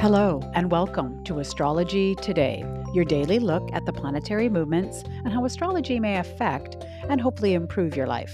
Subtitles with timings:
[0.00, 2.64] Hello, and welcome to Astrology Today,
[2.94, 6.76] your daily look at the planetary movements and how astrology may affect
[7.08, 8.32] and hopefully improve your life.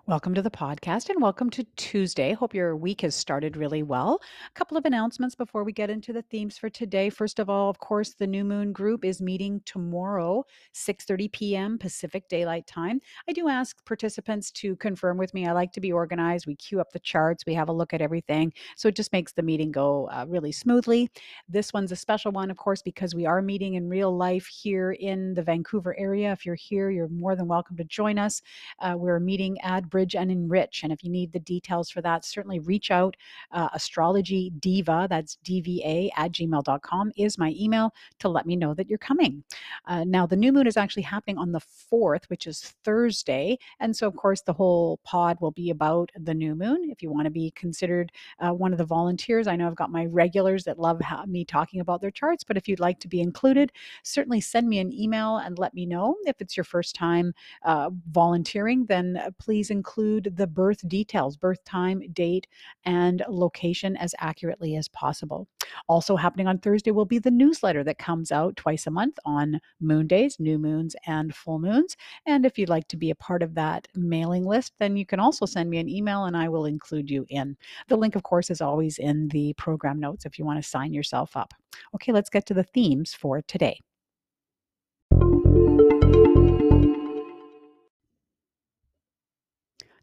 [0.06, 2.34] Welcome to the podcast and welcome to Tuesday.
[2.34, 4.20] Hope your week has started really well.
[4.46, 7.10] A couple of announcements before we get into the themes for today.
[7.10, 11.78] First of all, of course, the New Moon group is meeting tomorrow, 6:30 p.m.
[11.78, 13.00] Pacific Daylight Time.
[13.30, 15.48] I do ask participants to confirm with me.
[15.48, 16.48] I like to be organized.
[16.48, 19.32] We queue up the charts, we have a look at everything, so it just makes
[19.32, 21.10] the meeting go uh, really smoothly.
[21.48, 24.92] This one's a special one, of course, because we are meeting in real life here
[24.92, 26.34] in the Vancouver area.
[26.34, 28.42] If you're here, you're more than welcome to join us.
[28.80, 30.82] Uh, we're meeting at Bridge and Enrich.
[30.82, 33.16] And if you need the details for that, certainly reach out.
[33.52, 38.90] Uh, Astrology Diva, that's DVA at gmail.com, is my email to let me know that
[38.90, 39.44] you're coming.
[39.86, 43.60] Uh, now, the new moon is actually happening on the 4th, which is Thursday.
[43.80, 46.90] And so, of course, the whole pod will be about the new moon.
[46.90, 49.92] If you want to be considered uh, one of the volunteers, I know I've got
[49.92, 53.22] my regulars that love me talking about their charts, but if you'd like to be
[53.22, 56.16] included, certainly send me an email and let me know.
[56.26, 61.36] If it's your first time uh, volunteering, then uh, please include include the birth details,
[61.36, 62.48] birth time, date,
[62.86, 65.46] and location as accurately as possible.
[65.90, 69.60] Also, happening on Thursday will be the newsletter that comes out twice a month on
[69.82, 71.98] moon days, new moons, and full moons.
[72.26, 75.20] And if you'd like to be a part of that mailing list, then you can
[75.20, 77.58] also send me an email and I will include you in.
[77.90, 80.94] The link, of course, is always in the program notes if you want to sign
[80.94, 81.54] yourself up.
[81.94, 83.82] Okay, let's get to the themes for today.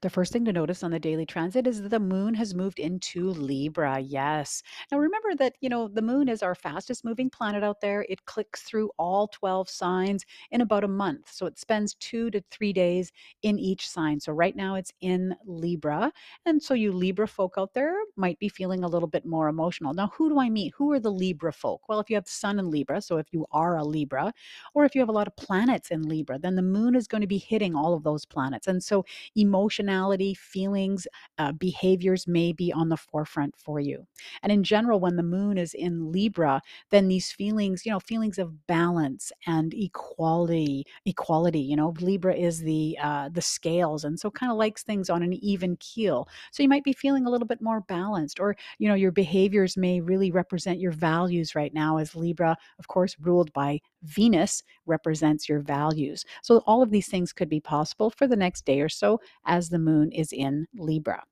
[0.03, 2.79] The first thing to notice on the daily transit is that the moon has moved
[2.79, 3.99] into Libra.
[4.01, 4.63] Yes.
[4.91, 8.07] Now remember that, you know, the moon is our fastest moving planet out there.
[8.09, 11.31] It clicks through all 12 signs in about a month.
[11.31, 13.13] So it spends two to three days
[13.43, 14.19] in each sign.
[14.21, 16.11] So right now it's in Libra.
[16.47, 19.93] And so you Libra folk out there might be feeling a little bit more emotional.
[19.93, 20.73] Now, who do I meet?
[20.79, 21.83] Who are the Libra folk?
[21.91, 24.33] Well, if you have the sun in Libra, so if you are a Libra,
[24.73, 27.21] or if you have a lot of planets in Libra, then the moon is going
[27.21, 28.67] to be hitting all of those planets.
[28.67, 29.05] And so
[29.37, 31.07] emotion personality, feelings,
[31.39, 34.07] uh, behaviors may be on the forefront for you.
[34.43, 38.39] And in general, when the moon is in Libra, then these feelings, you know, feelings
[38.39, 44.31] of balance and equality, equality, you know, Libra is the uh, the scales, and so
[44.31, 46.29] kind of likes things on an even keel.
[46.53, 49.77] So you might be feeling a little bit more balanced, or you know, your behaviors
[49.77, 55.49] may really represent your values right now, as Libra, of course, ruled by Venus represents
[55.49, 56.25] your values.
[56.43, 59.69] So all of these things could be possible for the next day or so as
[59.69, 61.23] the moon is in Libra.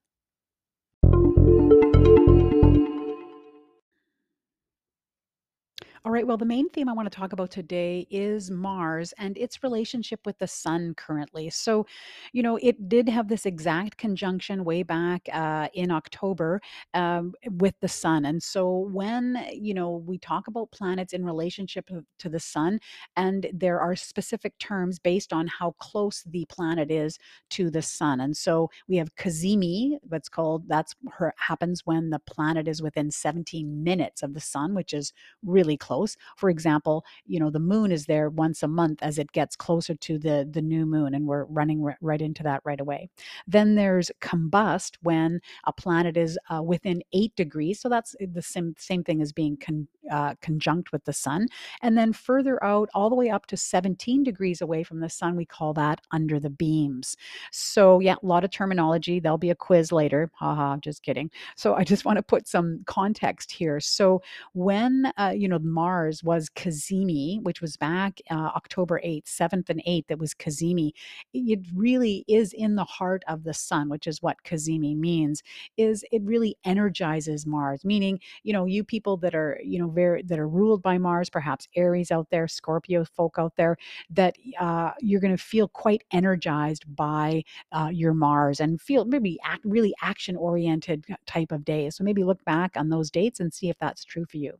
[6.09, 6.27] All right.
[6.27, 10.21] Well, the main theme I want to talk about today is Mars and its relationship
[10.25, 11.51] with the sun currently.
[11.51, 11.85] So,
[12.33, 16.63] you know, it did have this exact conjunction way back uh, in October
[16.95, 18.25] um, with the sun.
[18.25, 22.81] And so, when, you know, we talk about planets in relationship to the sun,
[23.15, 27.19] and there are specific terms based on how close the planet is
[27.51, 28.21] to the sun.
[28.23, 33.11] And so, we have cazimi, that's called, that's her, happens when the planet is within
[33.11, 35.13] 17 minutes of the sun, which is
[35.45, 36.16] really close close.
[36.36, 39.94] For example, you know, the moon is there once a month as it gets closer
[39.94, 43.09] to the the new moon and we're running r- right into that right away.
[43.47, 47.81] Then there's combust when a planet is uh, within 8 degrees.
[47.81, 51.49] So that's the same same thing as being con- uh, conjunct with the sun.
[51.83, 55.37] And then further out, all the way up to 17 degrees away from the sun,
[55.37, 57.17] we call that under the beams.
[57.53, 59.21] So, yeah, a lot of terminology.
[59.21, 60.31] There'll be a quiz later.
[60.35, 61.31] Haha, just kidding.
[61.57, 63.81] So, I just want to put some context here.
[63.81, 64.23] So,
[64.55, 69.83] when, uh, you know, Mars was cazimi, which was back uh, October 8th, 7th and
[69.87, 70.93] 8th, it was cazimi.
[71.33, 75.43] It really is in the heart of the sun, which is what cazimi means,
[75.77, 80.22] is it really energizes Mars, meaning, you know, you people that are, you know, very
[80.22, 83.77] that are ruled by Mars, perhaps Aries out there, Scorpio folk out there,
[84.10, 87.42] that uh, you're going to feel quite energized by
[87.72, 91.97] uh, your Mars and feel maybe act, really action oriented type of days.
[91.97, 94.53] So maybe look back on those dates and see if that's true for you.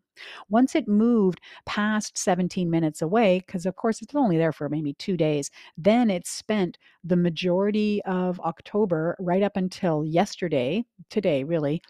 [0.49, 4.95] Once it moved past 17 minutes away, because of course it's only there for maybe
[4.95, 11.81] two days, then it spent the majority of October right up until yesterday, today really,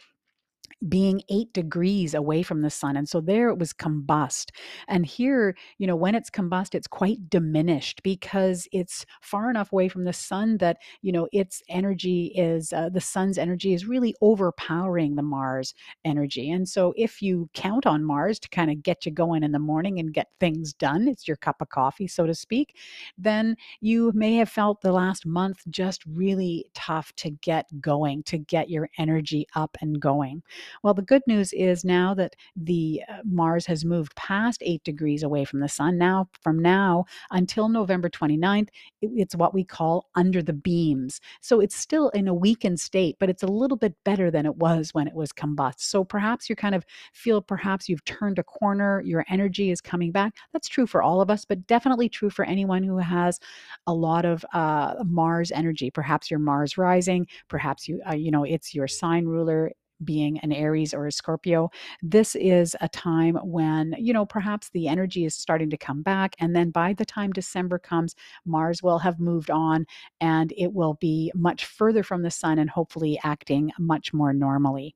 [0.89, 2.97] being eight degrees away from the sun.
[2.97, 4.51] And so there it was combust.
[4.87, 9.89] And here, you know, when it's combust, it's quite diminished because it's far enough away
[9.89, 14.15] from the sun that, you know, its energy is, uh, the sun's energy is really
[14.21, 16.51] overpowering the Mars energy.
[16.51, 19.59] And so if you count on Mars to kind of get you going in the
[19.59, 22.77] morning and get things done, it's your cup of coffee, so to speak,
[23.17, 28.39] then you may have felt the last month just really tough to get going, to
[28.39, 30.43] get your energy up and going.
[30.83, 35.23] Well, the good news is now that the uh, Mars has moved past 8 degrees
[35.23, 38.69] away from the sun, now from now until November 29th,
[39.03, 41.21] it, it's what we call under the beams.
[41.41, 44.57] So it's still in a weakened state, but it's a little bit better than it
[44.57, 45.81] was when it was combust.
[45.81, 50.13] So perhaps you kind of feel perhaps you've turned a corner, your energy is coming
[50.13, 50.35] back.
[50.53, 53.39] That's true for all of us, but definitely true for anyone who has
[53.87, 55.91] a lot of uh, Mars energy.
[55.91, 59.73] Perhaps your Mars rising, perhaps you uh, you know it's your sign ruler
[60.05, 61.71] being an Aries or a Scorpio,
[62.03, 66.35] this is a time when, you know, perhaps the energy is starting to come back.
[66.39, 68.15] And then by the time December comes,
[68.45, 69.87] Mars will have moved on
[70.21, 74.95] and it will be much further from the sun and hopefully acting much more normally.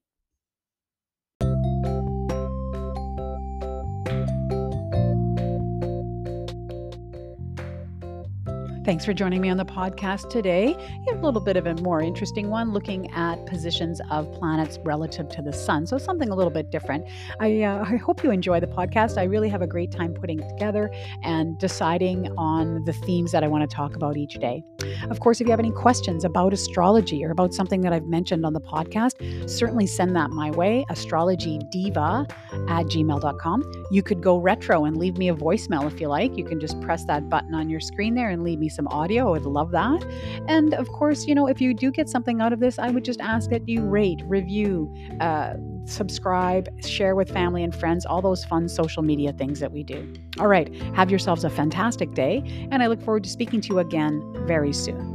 [8.84, 10.75] Thanks for joining me on the podcast today.
[11.08, 15.43] A little bit of a more interesting one, looking at positions of planets relative to
[15.43, 15.87] the sun.
[15.87, 17.05] So, something a little bit different.
[17.38, 19.19] I, uh, I hope you enjoy the podcast.
[19.19, 20.90] I really have a great time putting it together
[21.23, 24.64] and deciding on the themes that I want to talk about each day.
[25.11, 28.44] Of course, if you have any questions about astrology or about something that I've mentioned
[28.44, 32.29] on the podcast, certainly send that my way astrologydiva
[32.69, 33.87] at gmail.com.
[33.93, 36.37] You could go retro and leave me a voicemail if you like.
[36.37, 39.28] You can just press that button on your screen there and leave me some audio.
[39.28, 40.04] I would love that.
[40.48, 43.04] And of course, you know, if you do get something out of this, I would
[43.04, 45.54] just ask that you rate, review, uh,
[45.84, 50.12] subscribe, share with family and friends, all those fun social media things that we do.
[50.38, 53.78] All right, have yourselves a fantastic day, and I look forward to speaking to you
[53.78, 55.12] again very soon.